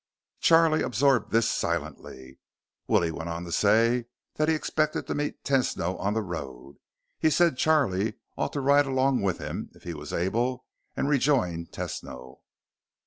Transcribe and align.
Charlie 0.39 0.81
absorbed 0.81 1.29
this 1.31 1.47
silently. 1.47 2.39
Willie 2.87 3.11
went 3.11 3.29
on 3.29 3.43
to 3.43 3.51
say 3.51 4.05
that 4.33 4.49
he 4.49 4.55
expected 4.55 5.05
to 5.05 5.13
meet 5.13 5.43
Tesno 5.43 5.95
on 5.99 6.15
the 6.15 6.23
road. 6.23 6.77
He 7.19 7.29
said 7.29 7.55
Charlie 7.55 8.15
ought 8.35 8.53
to 8.53 8.61
ride 8.61 8.87
along 8.87 9.21
with 9.21 9.37
him, 9.37 9.69
if 9.75 9.83
he 9.83 9.93
was 9.93 10.11
able, 10.11 10.65
and 10.97 11.07
rejoin 11.07 11.67
Tesno. 11.67 12.39